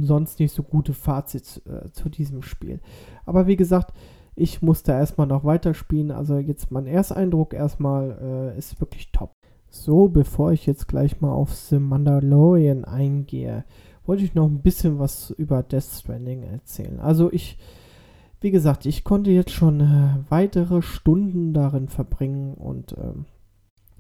sonst 0.02 0.40
nicht 0.40 0.54
so 0.54 0.64
gute 0.64 0.94
Fazits 0.94 1.62
äh, 1.66 1.92
zu 1.92 2.10
diesem 2.10 2.42
Spiel. 2.42 2.82
Aber 3.26 3.48
wie 3.48 3.56
gesagt, 3.56 3.94
ich 4.38 4.62
muss 4.62 4.84
da 4.84 4.98
erstmal 4.98 5.28
noch 5.28 5.44
weiterspielen. 5.44 6.12
Also 6.12 6.38
jetzt 6.38 6.72
mein 6.72 6.86
Ersteindruck 6.86 7.54
erstmal 7.54 8.54
äh, 8.56 8.58
ist 8.58 8.80
wirklich 8.80 9.12
top. 9.12 9.36
So, 9.70 10.08
bevor 10.08 10.52
ich 10.52 10.66
jetzt 10.66 10.88
gleich 10.88 11.20
mal 11.22 11.32
auf 11.32 11.54
The 11.54 11.80
Mandalorian 11.80 12.86
eingehe, 12.86 13.66
wollte 14.06 14.24
ich 14.24 14.36
noch 14.36 14.46
ein 14.46 14.62
bisschen 14.62 15.00
was 15.00 15.32
über 15.32 15.64
Death 15.64 15.84
Stranding 15.84 16.44
erzählen. 16.44 17.00
Also 17.00 17.34
ich, 17.34 17.58
wie 18.40 18.52
gesagt, 18.52 18.86
ich 18.86 19.04
konnte 19.04 19.32
jetzt 19.32 19.52
schon 19.52 19.82
äh, 19.82 20.20
weitere 20.30 20.84
Stunden 20.84 21.54
darin 21.54 21.90
verbringen 21.90 22.54
und 22.54 22.96
ähm, 22.98 23.26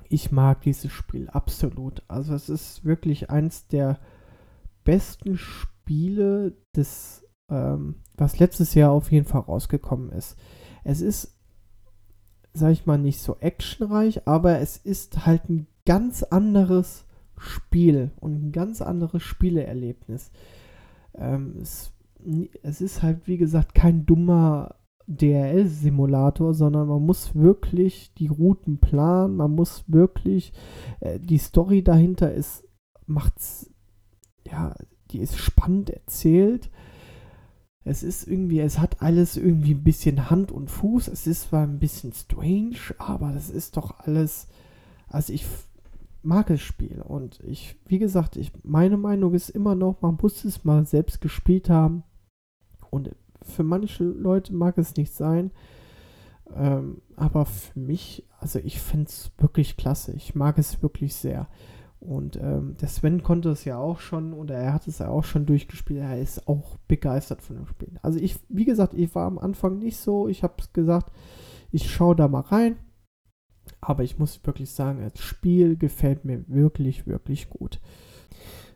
ich 0.07 0.31
mag 0.31 0.61
dieses 0.61 0.91
Spiel 0.91 1.29
absolut. 1.29 2.03
Also 2.07 2.35
es 2.35 2.47
ist 2.47 2.85
wirklich 2.85 3.31
eins 3.31 3.67
der 3.67 3.99
besten 4.83 5.35
Spiele 5.35 6.53
des, 6.75 7.26
ähm, 7.49 7.95
was 8.15 8.39
letztes 8.39 8.73
Jahr 8.73 8.91
auf 8.91 9.11
jeden 9.11 9.25
Fall 9.25 9.41
rausgekommen 9.41 10.11
ist. 10.11 10.37
Es 10.83 11.01
ist, 11.01 11.37
sag 12.53 12.71
ich 12.71 12.85
mal, 12.85 12.97
nicht 12.97 13.19
so 13.19 13.37
actionreich, 13.39 14.27
aber 14.27 14.59
es 14.59 14.77
ist 14.77 15.25
halt 15.25 15.49
ein 15.49 15.67
ganz 15.85 16.23
anderes 16.23 17.05
Spiel 17.37 18.11
und 18.19 18.47
ein 18.47 18.51
ganz 18.51 18.81
anderes 18.81 19.21
Spieleerlebnis. 19.21 20.31
Ähm, 21.13 21.55
es, 21.61 21.93
es 22.63 22.81
ist 22.81 23.03
halt, 23.03 23.27
wie 23.27 23.37
gesagt, 23.37 23.75
kein 23.75 24.05
dummer 24.05 24.75
DRL-Simulator, 25.07 26.53
sondern 26.53 26.87
man 26.87 27.05
muss 27.05 27.33
wirklich 27.33 28.13
die 28.15 28.27
Routen 28.27 28.79
planen, 28.79 29.37
man 29.37 29.51
muss 29.51 29.85
wirklich, 29.87 30.51
äh, 30.99 31.19
die 31.19 31.37
Story 31.37 31.83
dahinter 31.83 32.33
ist, 32.33 32.65
macht's, 33.05 33.71
ja, 34.45 34.75
die 35.11 35.19
ist 35.19 35.37
spannend 35.37 35.89
erzählt. 35.89 36.69
Es 37.87 38.03
ist 38.03 38.27
irgendwie, 38.27 38.59
es 38.59 38.79
hat 38.79 39.01
alles 39.01 39.37
irgendwie 39.37 39.73
ein 39.73 39.83
bisschen 39.83 40.29
Hand 40.29 40.51
und 40.51 40.69
Fuß. 40.69 41.07
Es 41.07 41.25
ist 41.25 41.49
zwar 41.49 41.63
ein 41.63 41.79
bisschen 41.79 42.13
strange, 42.13 42.77
aber 42.97 43.31
das 43.31 43.49
ist 43.49 43.77
doch 43.77 43.99
alles, 43.99 44.47
also 45.07 45.33
ich 45.33 45.45
mag 46.23 46.47
das 46.47 46.61
Spiel. 46.61 47.01
Und 47.01 47.39
ich, 47.43 47.77
wie 47.87 47.99
gesagt, 47.99 48.35
ich, 48.35 48.51
meine 48.63 48.97
Meinung 48.97 49.33
ist 49.33 49.49
immer 49.49 49.75
noch, 49.75 50.01
man 50.01 50.17
muss 50.21 50.43
es 50.43 50.65
mal 50.65 50.85
selbst 50.85 51.21
gespielt 51.21 51.69
haben. 51.69 52.03
Und 52.89 53.15
für 53.41 53.63
manche 53.63 54.03
Leute 54.03 54.53
mag 54.53 54.77
es 54.77 54.95
nicht 54.95 55.13
sein. 55.13 55.51
Ähm, 56.55 57.01
aber 57.15 57.45
für 57.45 57.79
mich, 57.79 58.25
also 58.39 58.59
ich 58.59 58.79
finde 58.79 59.07
es 59.07 59.31
wirklich 59.37 59.77
klasse. 59.77 60.13
Ich 60.13 60.35
mag 60.35 60.57
es 60.57 60.81
wirklich 60.81 61.15
sehr. 61.15 61.47
Und 62.07 62.37
ähm, 62.37 62.77
der 62.79 62.87
Sven 62.87 63.21
konnte 63.21 63.49
es 63.49 63.65
ja 63.65 63.77
auch 63.77 63.99
schon, 63.99 64.31
oder 64.31 64.55
er 64.55 64.73
hat 64.73 64.87
es 64.87 64.99
ja 64.99 65.09
auch 65.09 65.25
schon 65.25 65.45
durchgespielt. 65.45 65.99
Er 65.99 66.17
ist 66.17 66.47
auch 66.47 66.77
begeistert 66.87 67.41
von 67.41 67.57
dem 67.57 67.67
Spiel. 67.67 67.99
Also 68.01 68.17
ich, 68.17 68.39
wie 68.47 68.63
gesagt, 68.63 68.93
ich 68.93 69.13
war 69.13 69.27
am 69.27 69.37
Anfang 69.37 69.79
nicht 69.79 69.97
so. 69.97 70.29
Ich 70.29 70.41
habe 70.41 70.53
gesagt, 70.71 71.11
ich 71.69 71.91
schaue 71.91 72.15
da 72.15 72.29
mal 72.29 72.39
rein. 72.39 72.77
Aber 73.81 74.05
ich 74.05 74.17
muss 74.17 74.39
wirklich 74.45 74.71
sagen, 74.71 75.01
das 75.01 75.21
Spiel 75.21 75.75
gefällt 75.75 76.23
mir 76.23 76.45
wirklich, 76.47 77.07
wirklich 77.07 77.49
gut. 77.49 77.81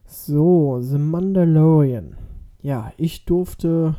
So, 0.05 0.81
The 0.81 0.97
Mandalorian. 0.97 2.17
Ja, 2.61 2.91
ich 2.97 3.23
durfte 3.23 3.95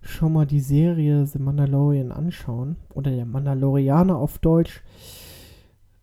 schon 0.00 0.32
mal 0.32 0.46
die 0.46 0.60
Serie 0.60 1.26
The 1.26 1.38
Mandalorian 1.38 2.12
anschauen. 2.12 2.76
Oder 2.94 3.10
der 3.10 3.26
Mandalorianer 3.26 4.16
auf 4.16 4.38
Deutsch. 4.38 4.82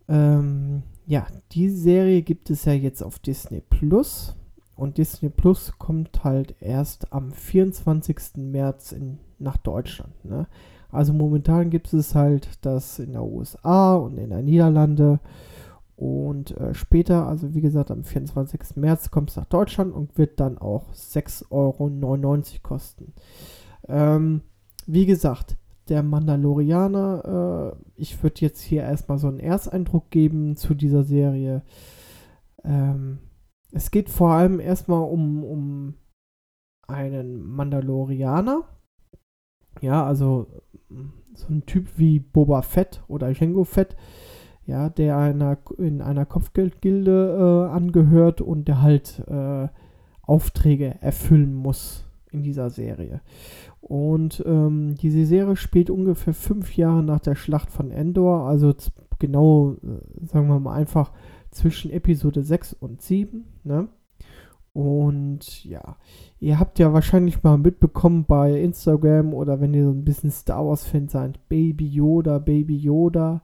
Ähm, 0.07 0.83
ja, 1.05 1.27
die 1.51 1.69
Serie 1.69 2.21
gibt 2.21 2.49
es 2.49 2.65
ja 2.65 2.73
jetzt 2.73 3.01
auf 3.03 3.19
Disney 3.19 3.61
Plus. 3.61 4.35
Und 4.75 4.97
Disney 4.97 5.29
Plus 5.29 5.73
kommt 5.77 6.23
halt 6.23 6.55
erst 6.59 7.13
am 7.13 7.31
24. 7.31 8.35
März 8.37 8.91
in, 8.91 9.19
nach 9.39 9.57
Deutschland. 9.57 10.13
Ne? 10.25 10.47
Also 10.91 11.13
momentan 11.13 11.69
gibt 11.69 11.93
es 11.93 12.13
halt 12.13 12.49
das 12.61 12.99
in 12.99 13.13
der 13.13 13.23
USA 13.23 13.95
und 13.95 14.17
in 14.17 14.31
der 14.31 14.41
Niederlande. 14.41 15.19
Und 15.95 16.51
äh, 16.57 16.73
später, 16.73 17.25
also 17.25 17.53
wie 17.53 17.61
gesagt, 17.61 17.89
am 17.89 18.03
24. 18.03 18.75
März 18.75 19.11
kommt 19.11 19.29
es 19.29 19.37
nach 19.37 19.45
Deutschland 19.45 19.93
und 19.93 20.17
wird 20.17 20.39
dann 20.41 20.57
auch 20.57 20.91
6,99 20.93 21.49
Euro 21.51 22.59
kosten. 22.61 23.13
Ähm, 23.87 24.41
wie 24.87 25.05
gesagt, 25.05 25.57
der 25.89 26.03
Mandalorianer. 26.03 27.75
Äh, 27.75 27.91
ich 27.95 28.21
würde 28.23 28.41
jetzt 28.41 28.61
hier 28.61 28.83
erstmal 28.83 29.17
so 29.17 29.27
einen 29.27 29.39
Ersteindruck 29.39 30.09
geben 30.09 30.55
zu 30.55 30.73
dieser 30.73 31.03
Serie. 31.03 31.63
Ähm, 32.63 33.19
es 33.71 33.91
geht 33.91 34.09
vor 34.09 34.31
allem 34.31 34.59
erstmal 34.59 35.03
um, 35.03 35.43
um 35.43 35.93
einen 36.87 37.43
Mandalorianer. 37.43 38.63
Ja, 39.81 40.05
also 40.05 40.47
so 41.33 41.47
ein 41.49 41.65
Typ 41.65 41.97
wie 41.97 42.19
Boba 42.19 42.61
Fett 42.61 43.03
oder 43.07 43.31
Jango 43.31 43.65
Fett, 43.65 43.97
ja, 44.65 44.89
der 44.89 45.17
einer, 45.17 45.57
in 45.77 46.01
einer 46.01 46.25
Kopfgeldgilde 46.25 47.67
äh, 47.69 47.73
angehört 47.73 48.39
und 48.39 48.67
der 48.67 48.81
halt 48.81 49.21
äh, 49.27 49.67
Aufträge 50.21 50.95
erfüllen 51.01 51.53
muss 51.53 52.04
in 52.35 52.43
dieser 52.43 52.69
Serie. 52.69 53.21
Und 53.81 54.43
ähm, 54.45 54.95
diese 54.95 55.25
Serie 55.25 55.55
spielt 55.55 55.89
ungefähr 55.89 56.33
fünf 56.33 56.75
Jahre 56.75 57.03
nach 57.03 57.19
der 57.19 57.35
Schlacht 57.35 57.71
von 57.71 57.91
Endor, 57.91 58.47
also 58.47 58.73
genau, 59.19 59.73
äh, 59.83 60.25
sagen 60.25 60.47
wir 60.47 60.59
mal 60.59 60.75
einfach 60.75 61.11
zwischen 61.51 61.91
Episode 61.91 62.43
6 62.43 62.73
und 62.73 63.01
7. 63.01 63.45
Ne? 63.63 63.87
Und 64.73 65.63
ja, 65.63 65.95
ihr 66.39 66.59
habt 66.59 66.79
ja 66.79 66.91
wahrscheinlich 66.91 67.43
mal 67.43 67.57
mitbekommen 67.57 68.25
bei 68.27 68.59
Instagram 68.59 69.33
oder 69.33 69.61
wenn 69.61 69.73
ihr 69.73 69.85
so 69.85 69.91
ein 69.91 70.03
bisschen 70.03 70.31
Star 70.31 70.67
Wars-Fan 70.67 71.07
seid, 71.07 71.47
Baby 71.47 71.87
Yoda, 71.87 72.39
Baby 72.39 72.75
Yoda. 72.75 73.41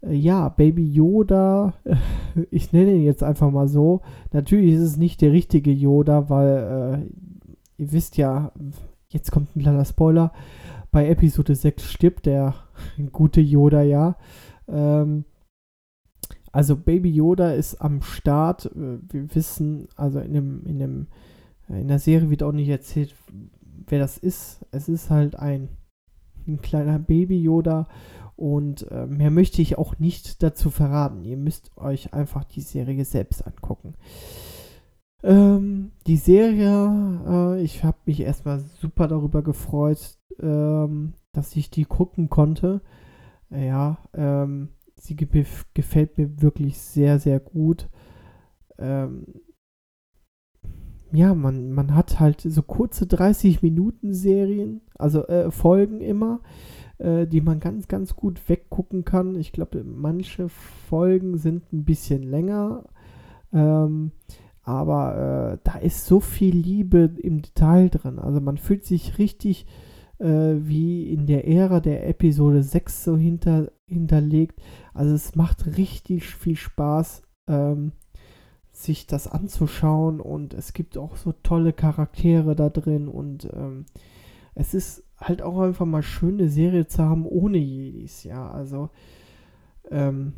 Äh, 0.00 0.14
ja, 0.14 0.48
Baby 0.48 0.86
Yoda, 0.86 1.74
ich 2.50 2.72
nenne 2.72 2.94
ihn 2.94 3.02
jetzt 3.02 3.22
einfach 3.22 3.50
mal 3.50 3.68
so. 3.68 4.00
Natürlich 4.32 4.74
ist 4.74 4.82
es 4.82 4.96
nicht 4.96 5.20
der 5.20 5.32
richtige 5.32 5.72
Yoda, 5.72 6.30
weil 6.30 7.04
äh, 7.04 7.25
ihr 7.78 7.92
wisst 7.92 8.16
ja, 8.16 8.52
jetzt 9.08 9.30
kommt 9.30 9.54
ein 9.54 9.60
kleiner 9.60 9.84
Spoiler, 9.84 10.32
bei 10.90 11.08
Episode 11.08 11.54
6 11.54 11.84
stirbt 11.84 12.26
der 12.26 12.54
gute 13.12 13.40
Yoda 13.40 13.82
ja. 13.82 14.16
Ähm, 14.68 15.24
also 16.52 16.74
Baby 16.74 17.10
Yoda 17.10 17.50
ist 17.52 17.82
am 17.82 18.00
Start. 18.00 18.70
Wir 18.74 19.34
wissen, 19.34 19.88
also 19.94 20.20
in 20.20 20.32
dem, 20.32 20.64
in 20.64 20.78
dem, 20.78 21.06
in 21.68 21.88
der 21.88 21.98
Serie 21.98 22.30
wird 22.30 22.42
auch 22.42 22.52
nicht 22.52 22.70
erzählt, 22.70 23.14
wer 23.86 23.98
das 23.98 24.16
ist. 24.16 24.64
Es 24.70 24.88
ist 24.88 25.10
halt 25.10 25.36
ein, 25.38 25.68
ein 26.46 26.62
kleiner 26.62 26.98
Baby 26.98 27.42
Yoda 27.42 27.88
und 28.36 28.90
äh, 28.90 29.06
mehr 29.06 29.30
möchte 29.30 29.60
ich 29.60 29.76
auch 29.76 29.98
nicht 29.98 30.42
dazu 30.42 30.70
verraten. 30.70 31.24
Ihr 31.24 31.36
müsst 31.36 31.76
euch 31.76 32.14
einfach 32.14 32.44
die 32.44 32.62
Serie 32.62 33.04
selbst 33.04 33.46
angucken. 33.46 33.94
Ähm, 35.22 35.92
die 36.06 36.16
Serie, 36.16 37.56
äh, 37.56 37.62
ich 37.62 37.84
habe 37.84 37.98
mich 38.06 38.20
erstmal 38.20 38.60
super 38.60 39.08
darüber 39.08 39.42
gefreut, 39.42 40.18
ähm, 40.40 41.14
dass 41.32 41.56
ich 41.56 41.70
die 41.70 41.84
gucken 41.84 42.28
konnte. 42.28 42.82
Ja, 43.50 43.98
ähm, 44.14 44.70
sie 44.96 45.16
gefällt 45.16 46.18
mir 46.18 46.42
wirklich 46.42 46.78
sehr, 46.78 47.18
sehr 47.18 47.40
gut. 47.40 47.88
Ähm, 48.78 49.26
ja, 51.12 51.34
man, 51.34 51.72
man 51.72 51.94
hat 51.94 52.20
halt 52.20 52.40
so 52.40 52.62
kurze 52.62 53.06
30 53.06 53.62
Minuten 53.62 54.12
Serien, 54.12 54.82
also 54.98 55.26
äh, 55.28 55.50
Folgen 55.50 56.00
immer, 56.00 56.40
äh, 56.98 57.26
die 57.26 57.40
man 57.40 57.60
ganz, 57.60 57.88
ganz 57.88 58.16
gut 58.16 58.48
weggucken 58.48 59.04
kann. 59.04 59.36
Ich 59.36 59.52
glaube, 59.52 59.84
manche 59.84 60.48
Folgen 60.48 61.38
sind 61.38 61.72
ein 61.72 61.84
bisschen 61.84 62.22
länger, 62.22 62.84
ähm, 63.52 64.12
aber 64.66 65.52
äh, 65.54 65.58
da 65.62 65.78
ist 65.78 66.06
so 66.06 66.18
viel 66.18 66.54
Liebe 66.54 67.14
im 67.22 67.40
Detail 67.40 67.88
drin. 67.88 68.18
Also 68.18 68.40
man 68.40 68.58
fühlt 68.58 68.84
sich 68.84 69.16
richtig 69.16 69.64
äh, 70.18 70.56
wie 70.58 71.08
in 71.12 71.26
der 71.26 71.46
Ära 71.46 71.78
der 71.78 72.08
Episode 72.08 72.64
6 72.64 73.04
so 73.04 73.16
hinter, 73.16 73.70
hinterlegt. 73.86 74.60
Also 74.92 75.14
es 75.14 75.36
macht 75.36 75.78
richtig 75.78 76.26
viel 76.26 76.56
Spaß, 76.56 77.22
ähm, 77.46 77.92
sich 78.72 79.06
das 79.06 79.28
anzuschauen 79.28 80.20
und 80.20 80.52
es 80.52 80.72
gibt 80.72 80.98
auch 80.98 81.16
so 81.16 81.32
tolle 81.44 81.72
Charaktere 81.72 82.56
da 82.56 82.68
drin 82.68 83.06
und 83.06 83.48
ähm, 83.54 83.86
es 84.56 84.74
ist 84.74 85.04
halt 85.16 85.42
auch 85.42 85.60
einfach 85.60 85.86
mal 85.86 86.02
schön, 86.02 86.40
eine 86.40 86.48
Serie 86.48 86.88
zu 86.88 87.04
haben 87.04 87.24
ohne 87.24 87.56
Jedis, 87.56 88.24
ja, 88.24 88.50
also 88.50 88.90
ähm, 89.90 90.34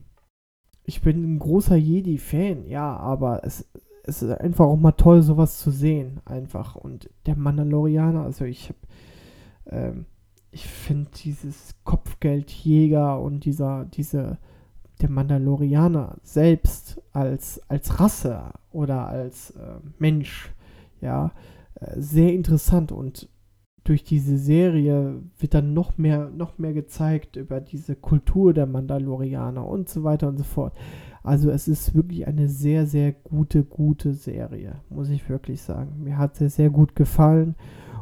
ich 0.84 1.00
bin 1.02 1.34
ein 1.34 1.38
großer 1.38 1.76
Jedi-Fan, 1.76 2.66
ja, 2.66 2.96
aber 2.96 3.44
es, 3.44 3.68
es 4.08 4.22
ist 4.22 4.30
einfach 4.30 4.66
auch 4.66 4.76
mal 4.76 4.92
toll, 4.92 5.22
sowas 5.22 5.58
zu 5.58 5.70
sehen, 5.70 6.20
einfach. 6.24 6.76
Und 6.76 7.10
der 7.26 7.36
Mandalorianer, 7.36 8.22
also 8.22 8.44
ich 8.44 8.70
habe 8.70 8.78
ähm, 9.76 10.06
ich 10.50 10.66
finde 10.66 11.10
dieses 11.24 11.74
Kopfgeldjäger 11.84 13.20
und 13.20 13.44
dieser, 13.44 13.84
diese, 13.84 14.38
der 15.00 15.10
Mandalorianer 15.10 16.16
selbst 16.22 17.00
als, 17.12 17.60
als 17.68 18.00
Rasse 18.00 18.52
oder 18.70 19.08
als 19.08 19.50
äh, 19.50 19.76
Mensch, 19.98 20.52
ja, 21.00 21.32
äh, 21.74 22.00
sehr 22.00 22.32
interessant 22.32 22.92
und 22.92 23.28
durch 23.88 24.04
diese 24.04 24.36
Serie 24.36 25.22
wird 25.38 25.54
dann 25.54 25.72
noch 25.72 25.96
mehr, 25.96 26.28
noch 26.28 26.58
mehr 26.58 26.74
gezeigt 26.74 27.36
über 27.36 27.60
diese 27.60 27.96
Kultur 27.96 28.52
der 28.52 28.66
Mandalorianer 28.66 29.66
und 29.66 29.88
so 29.88 30.04
weiter 30.04 30.28
und 30.28 30.36
so 30.36 30.44
fort. 30.44 30.74
Also 31.22 31.50
es 31.50 31.68
ist 31.68 31.94
wirklich 31.94 32.26
eine 32.26 32.48
sehr, 32.48 32.86
sehr 32.86 33.12
gute, 33.12 33.64
gute 33.64 34.12
Serie, 34.12 34.76
muss 34.90 35.08
ich 35.08 35.28
wirklich 35.30 35.62
sagen. 35.62 36.04
Mir 36.04 36.18
hat 36.18 36.36
sie 36.36 36.50
sehr 36.50 36.68
gut 36.68 36.96
gefallen 36.96 37.54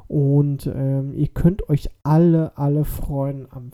und 0.09 0.71
ähm, 0.75 1.15
ihr 1.15 1.29
könnt 1.29 1.69
euch 1.69 1.89
alle, 2.03 2.59
alle 2.59 2.85
freuen. 2.85 3.47
Am 3.51 3.71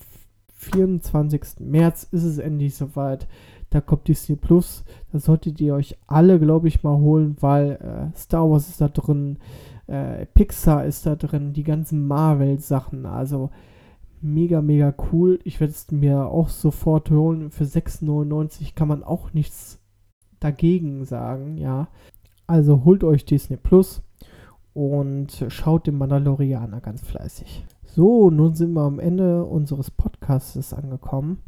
24. 0.55 1.61
März 1.61 2.09
ist 2.13 2.25
es 2.25 2.37
endlich 2.37 2.75
soweit. 2.75 3.27
Da 3.71 3.81
kommt 3.81 4.07
Disney 4.07 4.37
Plus. 4.37 4.85
Da 5.13 5.19
solltet 5.19 5.61
ihr 5.63 5.75
euch 5.75 5.97
alle, 6.07 6.39
glaube 6.39 6.69
ich, 6.69 6.83
mal 6.83 6.99
holen, 6.99 7.37
weil 7.41 7.73
äh, 7.73 8.17
Star 8.17 8.51
Wars 8.51 8.69
ist 8.69 8.83
da 8.83 8.89
drin, 8.89 9.39
äh, 9.93 10.27
Pixar 10.27 10.87
ist 10.87 11.05
da 11.05 11.17
drin, 11.17 11.53
die 11.53 11.65
ganzen 11.65 12.07
Marvel-Sachen. 12.07 13.05
Also 13.05 13.51
mega, 14.23 14.63
mega 14.63 14.95
cool. 15.13 15.39
Ich 15.45 15.61
werde 15.61 15.73
es 15.73 15.91
mir 15.91 16.27
auch 16.27 16.49
sofort 16.49 17.11
holen. 17.11 17.51
Für 17.51 17.65
6,99 17.65 18.75
kann 18.75 18.89
man 18.89 19.05
auch 19.05 19.35
nichts 19.35 19.79
dagegen 20.41 21.05
sagen, 21.05 21.59
ja. 21.59 21.89
Also 22.47 22.85
holt 22.85 23.05
euch 23.05 23.25
Disney 23.25 23.57
Plus 23.57 24.03
und 24.73 25.45
schaut 25.49 25.87
den 25.87 25.99
Mandalorianer 25.99 26.81
ganz 26.81 27.03
fleißig. 27.03 27.65
So, 27.85 28.31
nun 28.31 28.55
sind 28.55 28.73
wir 28.73 28.83
am 28.83 28.99
Ende 28.99 29.45
unseres 29.45 29.91
Podcasts 29.91 30.73
angekommen. 30.73 31.41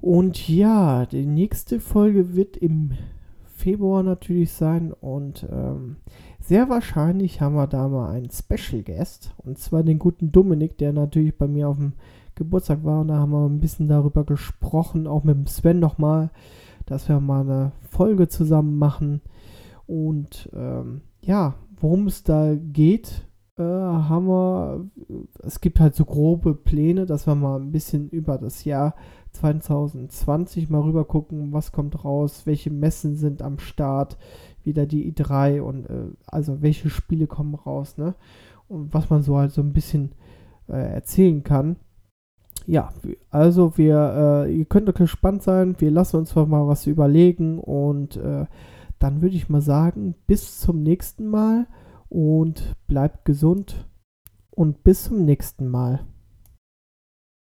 Und 0.00 0.48
ja, 0.48 1.04
die 1.06 1.26
nächste 1.26 1.80
Folge 1.80 2.34
wird 2.34 2.56
im 2.56 2.92
Februar 3.54 4.02
natürlich 4.02 4.52
sein 4.52 4.92
und 4.92 5.46
ähm, 5.50 5.96
sehr 6.46 6.68
wahrscheinlich 6.68 7.40
haben 7.40 7.54
wir 7.54 7.66
da 7.66 7.88
mal 7.88 8.10
einen 8.10 8.30
Special 8.30 8.82
Guest 8.82 9.34
und 9.38 9.58
zwar 9.58 9.82
den 9.82 9.98
guten 9.98 10.30
Dominik, 10.30 10.76
der 10.76 10.92
natürlich 10.92 11.36
bei 11.36 11.48
mir 11.48 11.68
auf 11.68 11.78
dem 11.78 11.94
Geburtstag 12.34 12.84
war 12.84 13.00
und 13.00 13.08
da 13.08 13.16
haben 13.16 13.32
wir 13.32 13.46
ein 13.46 13.60
bisschen 13.60 13.88
darüber 13.88 14.24
gesprochen, 14.24 15.06
auch 15.06 15.24
mit 15.24 15.36
dem 15.36 15.46
Sven 15.46 15.78
nochmal, 15.78 16.30
dass 16.84 17.08
wir 17.08 17.20
mal 17.20 17.40
eine 17.40 17.72
Folge 17.88 18.28
zusammen 18.28 18.76
machen. 18.76 19.22
Und 19.86 20.50
ähm, 20.52 21.02
ja, 21.22 21.54
worum 21.76 22.08
es 22.08 22.24
da 22.24 22.54
geht, 22.54 23.26
äh, 23.56 23.62
haben 23.62 24.26
wir, 24.26 24.86
es 25.42 25.60
gibt 25.60 25.80
halt 25.80 25.94
so 25.94 26.04
grobe 26.04 26.54
Pläne, 26.54 27.06
dass 27.06 27.26
wir 27.26 27.34
mal 27.34 27.60
ein 27.60 27.72
bisschen 27.72 28.08
über 28.10 28.36
das 28.36 28.64
Jahr 28.64 28.94
2020 29.32 30.70
mal 30.70 30.82
rüber 30.82 31.04
gucken, 31.04 31.52
was 31.52 31.72
kommt 31.72 32.04
raus, 32.04 32.42
welche 32.46 32.70
Messen 32.70 33.16
sind 33.16 33.42
am 33.42 33.58
Start, 33.58 34.18
wieder 34.66 34.86
die 34.86 35.12
i3 35.12 35.60
und 35.60 35.86
äh, 35.86 36.06
also 36.26 36.62
welche 36.62 36.90
Spiele 36.90 37.26
kommen 37.26 37.54
raus, 37.54 37.96
ne? 37.98 38.14
Und 38.68 38.94
was 38.94 39.10
man 39.10 39.22
so 39.22 39.36
halt 39.36 39.52
so 39.52 39.60
ein 39.60 39.72
bisschen 39.72 40.12
äh, 40.68 40.94
erzählen 40.94 41.42
kann. 41.42 41.76
Ja, 42.66 42.90
also 43.30 43.76
wir, 43.76 44.46
äh, 44.46 44.56
ihr 44.56 44.64
könnt 44.64 44.88
euch 44.88 44.94
gespannt 44.94 45.42
sein, 45.42 45.76
wir 45.78 45.90
lassen 45.90 46.16
uns 46.16 46.34
mal 46.34 46.66
was 46.66 46.86
überlegen 46.86 47.58
und 47.58 48.16
äh, 48.16 48.46
dann 48.98 49.20
würde 49.20 49.36
ich 49.36 49.50
mal 49.50 49.60
sagen, 49.60 50.14
bis 50.26 50.60
zum 50.60 50.82
nächsten 50.82 51.26
Mal 51.26 51.66
und 52.08 52.74
bleibt 52.86 53.26
gesund 53.26 53.86
und 54.50 54.82
bis 54.82 55.04
zum 55.04 55.24
nächsten 55.24 55.68
Mal. 55.68 56.06